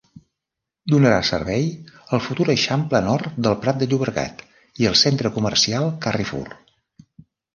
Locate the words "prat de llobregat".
3.65-4.41